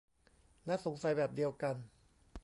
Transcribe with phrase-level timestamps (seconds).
[0.65, 1.75] และสงสัยแบบเดียวกัน